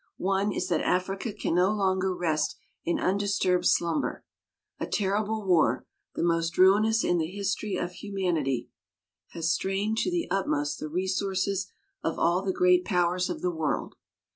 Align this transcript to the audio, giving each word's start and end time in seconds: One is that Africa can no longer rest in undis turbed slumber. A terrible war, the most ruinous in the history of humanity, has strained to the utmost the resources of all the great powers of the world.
One 0.17 0.51
is 0.51 0.67
that 0.69 0.81
Africa 0.81 1.31
can 1.31 1.53
no 1.53 1.69
longer 1.71 2.15
rest 2.15 2.55
in 2.83 2.97
undis 2.97 3.39
turbed 3.39 3.67
slumber. 3.67 4.25
A 4.79 4.87
terrible 4.87 5.45
war, 5.45 5.85
the 6.15 6.23
most 6.23 6.57
ruinous 6.57 7.03
in 7.03 7.19
the 7.19 7.27
history 7.29 7.75
of 7.75 7.91
humanity, 7.91 8.71
has 9.33 9.51
strained 9.53 9.99
to 9.99 10.09
the 10.09 10.27
utmost 10.31 10.79
the 10.79 10.89
resources 10.89 11.67
of 12.03 12.17
all 12.17 12.41
the 12.41 12.51
great 12.51 12.83
powers 12.83 13.29
of 13.29 13.43
the 13.43 13.51
world. 13.51 13.93